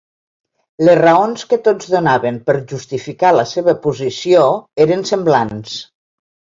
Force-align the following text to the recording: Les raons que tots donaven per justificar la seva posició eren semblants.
Les 0.87 0.95
raons 0.99 1.43
que 1.51 1.59
tots 1.67 1.91
donaven 1.97 2.41
per 2.49 2.57
justificar 2.73 3.35
la 3.37 3.47
seva 3.53 3.79
posició 3.87 4.45
eren 4.89 5.11
semblants. 5.13 5.83